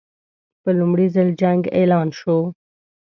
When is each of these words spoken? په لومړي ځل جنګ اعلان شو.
په 0.63 0.69
لومړي 0.79 1.07
ځل 1.15 1.29
جنګ 1.41 1.61
اعلان 1.77 2.07
شو. 2.19 2.37